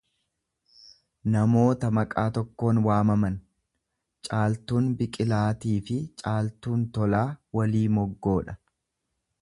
namoota 1.35 1.89
maqaa 1.97 2.23
tokkoon 2.37 2.79
waamaman; 2.87 3.37
Caaltuun 4.29 4.87
Biqilaatiifi 5.03 5.99
Caaltuun 6.23 6.87
Tolaa 6.97 7.27
walii 7.61 7.85
moggoodha. 8.01 8.59